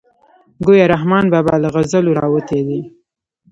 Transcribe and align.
ګویا 0.65 0.85
رحمان 0.93 1.25
بابا 1.33 1.55
له 1.63 1.69
غزلو 1.75 2.17
راوتی 2.19 2.59
دی. 2.67 2.79